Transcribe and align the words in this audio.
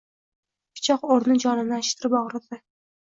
Pichoq 0.77 1.05
o‘rni 1.15 1.37
jonini 1.43 1.77
achishtirib 1.81 2.17
og‘rirdi 2.21 2.63